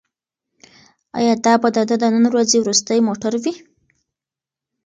ایا 1.17 1.33
دا 1.45 1.53
به 1.61 1.69
د 1.75 1.77
ده 1.89 1.95
د 1.99 2.03
نن 2.15 2.25
ورځې 2.29 2.57
وروستی 2.59 2.99
موټر 3.07 3.33
وي؟ 3.43 3.53